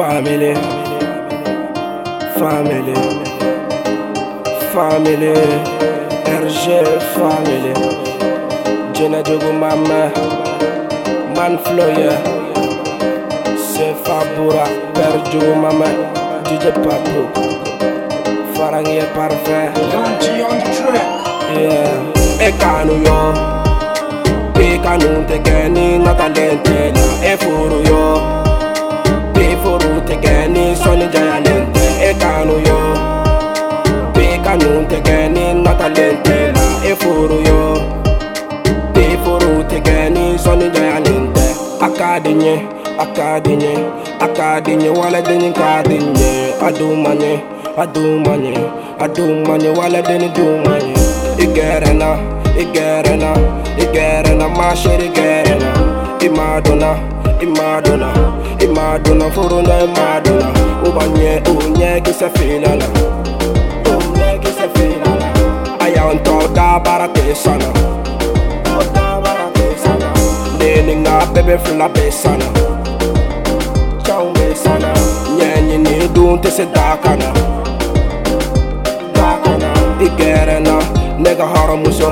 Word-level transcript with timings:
Family, 0.00 0.54
family, 2.40 2.94
family, 4.72 5.34
RG 6.40 6.64
family. 7.14 7.72
Jena 8.94 9.20
jogo 9.22 9.52
mama, 9.60 10.08
man 11.36 11.58
floya. 11.58 12.16
Se 13.60 13.92
fabura 14.02 14.64
per 14.94 15.20
jogo 15.30 15.54
mama, 15.60 15.84
DJ 16.48 16.72
Papu. 16.80 17.22
Farangia 18.54 19.04
parfait. 19.12 19.70
Lanchi 19.92 20.40
on 20.48 20.56
the 20.56 20.80
track. 20.80 21.08
Yeah. 21.60 22.46
Ekanu 22.48 23.04
yo, 23.04 23.20
ekanu 24.76 25.28
tekeni 25.28 25.98
ngatalentela 25.98 27.06
efuru 27.22 27.86
yo. 27.86 28.39
ni 31.00 31.06
jaya 31.08 31.40
lente 31.40 31.82
e 32.08 32.12
kanu 32.22 32.54
yo 32.68 32.78
te 34.14 34.24
kanu 34.44 34.70
tege 34.90 35.18
ni 35.34 35.44
nata 35.64 35.88
lente 35.96 36.36
la 36.54 36.64
e 36.90 36.92
furu 37.00 37.38
yo 37.48 37.60
te 38.94 39.04
furu 39.22 39.52
tege 39.70 39.96
ni 40.14 40.24
soni 40.44 40.66
jaya 40.74 40.98
lente 41.06 41.46
akadinye 41.86 42.54
akadinye 43.04 43.72
akadinye 44.24 44.88
wala 45.00 45.22
dinye 45.28 45.48
kadinye 45.60 46.30
adumanye 46.66 47.32
adumanye 47.82 48.50
adumanye 49.04 49.68
wala 49.78 50.02
dinye 50.08 50.28
dumanye 50.36 50.94
igerena 51.44 52.08
igerena 52.62 53.30
igerena 53.84 54.46
mashiri 54.48 55.08
gerena 55.16 55.70
imadona 56.26 56.90
imadona 57.46 58.08
imadona 58.64 59.30
furuna 59.34 59.74
imadona 59.86 60.50
okanye 60.90 61.42
unyekisefinala 61.66 62.84
ayantoda 65.84 66.80
baratesana 66.84 67.66
neninga 70.58 71.26
bebefulapesana 71.34 72.46
nyenyini 75.38 76.08
duntesedakana 76.14 77.28
igerena 80.06 80.74
nega 81.18 81.46
haramuso 81.52 82.08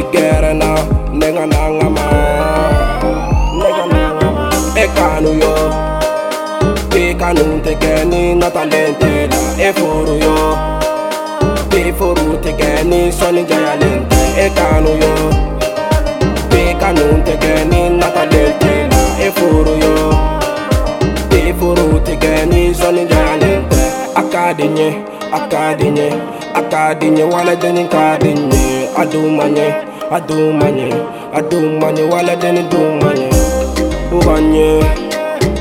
igerena 0.00 0.68
nenga 1.12 1.46
nangama 1.46 2.04
ekanuyo 4.84 5.54
nega 5.54 5.85
kanun 7.26 7.58
tegeni 7.62 8.34
na 8.38 8.48
talente 8.56 9.12
la 9.30 9.40
e 9.66 9.68
furu 9.78 10.14
yo 10.24 10.34
be 11.70 11.82
furu 11.98 12.28
tegeni 12.44 13.00
soni 13.18 13.42
jayalente 13.50 14.20
e 14.44 14.46
kanu 14.56 14.90
yo 15.02 15.14
be 16.50 16.60
kanun 16.80 17.16
tegeni 17.26 17.80
na 18.00 18.06
talente 18.16 18.72
la 18.92 19.00
e 19.26 19.28
furu 19.36 19.74
yo 19.84 19.94
be 21.30 21.40
furu 21.58 21.86
tegeni 22.06 22.60
soni 22.80 23.02
jayalente 23.10 23.82
akadinye 24.20 24.88
akadinye 25.38 26.06
akadinye 26.60 27.24
wala 27.32 27.54
jeni 27.62 27.84
kadinye 27.94 28.64
adumanye 29.02 29.66
adumanye 30.16 30.88
adumanye 31.38 32.02
wala 32.12 32.32
jeni 32.42 32.62
dumanye 32.70 33.28
ubanye 34.16 34.68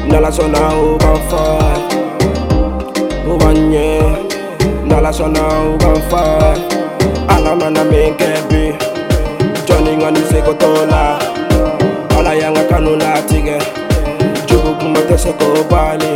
Ndala 0.06 0.32
sona 0.32 0.60
ou 0.78 0.98
ban 1.02 1.18
fay 1.30 1.80
Ou 3.28 3.38
banye 3.38 4.00
Ndala 4.86 5.12
sona 5.14 5.42
ou 5.66 5.78
ban 5.82 5.98
fay 6.10 6.58
Ala 7.28 7.56
mana 7.56 7.84
benke 7.90 8.30
bi 8.50 8.64
Johnny 9.66 9.98
ngani 9.98 10.22
se 10.30 10.42
kotola 10.42 11.18
Ala 12.18 12.36
yanga 12.38 12.62
kanula 12.70 13.18
tige 13.28 13.58
Jubu 14.48 14.76
kumate 14.80 15.18
se 15.18 15.32
ko 15.40 15.46
bali 15.70 16.12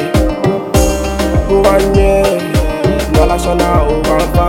Ou 1.50 1.62
banye 1.64 2.24
Ndala 3.12 3.40
sona 3.40 3.70
ou 3.90 3.98
ban 4.06 4.22
fay 4.38 4.49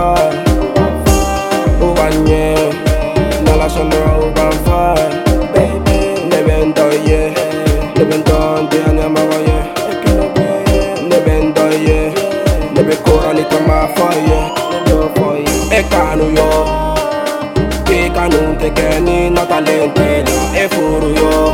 for 13.87 14.11
you, 14.13 14.53
do 14.85 14.97
for 15.15 15.37
you. 15.37 15.69
Make 15.69 15.91
I 15.93 16.13
yo, 16.13 16.29
you. 16.29 16.49
Take 17.85 18.11
I 18.15 18.15
know 18.27 18.55
take 18.59 18.77
any 18.79 19.29
not 19.29 19.49
a 19.51 19.59
lente 19.61 20.23
na. 20.23 20.31
E 20.53 20.67
for 20.69 21.03
you. 21.17 21.53